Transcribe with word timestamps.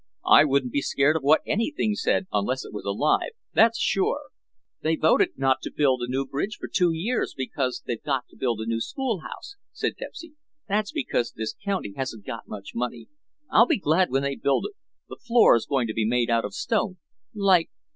I 0.25 0.45
wouldn't 0.45 0.71
be 0.71 0.81
scared 0.81 1.15
of 1.15 1.21
what 1.21 1.41
anything 1.45 1.93
said 1.93 2.25
unless 2.31 2.65
it 2.65 2.73
was 2.73 2.85
alive, 2.85 3.33
that's 3.53 3.77
sure." 3.77 4.29
"They 4.81 4.95
voted 4.95 5.37
not 5.37 5.57
to 5.61 5.71
build 5.71 6.01
a 6.01 6.09
new 6.09 6.25
bridge 6.25 6.57
for 6.59 6.67
two 6.67 6.91
years 6.91 7.35
because 7.37 7.83
they've 7.85 8.01
got 8.01 8.27
to 8.29 8.35
build 8.35 8.61
a 8.61 8.65
new 8.65 8.79
school 8.81 9.19
house," 9.19 9.57
said 9.73 9.97
Pepsy. 9.97 10.33
"That's 10.67 10.91
because 10.91 11.33
this 11.33 11.53
county 11.53 11.93
hasn't 11.95 12.25
got 12.25 12.47
much 12.47 12.71
money. 12.73 13.09
I'll 13.51 13.67
be 13.67 13.77
glad 13.77 14.09
when 14.09 14.23
they 14.23 14.35
build 14.35 14.65
it; 14.67 14.73
the 15.07 15.17
floor's 15.23 15.67
going 15.67 15.85
to 15.85 15.93
be 15.93 16.07
made 16.07 16.31
out 16.31 16.45
of 16.45 16.55
stone, 16.55 16.97
like." 17.35 17.69